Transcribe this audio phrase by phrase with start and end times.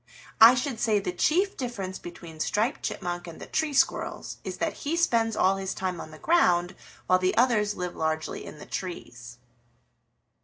[0.41, 4.77] I should say the chief difference between Striped Chipmunk and the Tree Squirrels is that
[4.81, 6.73] he spends all his time on the ground
[7.05, 9.37] while the others live largely in the trees."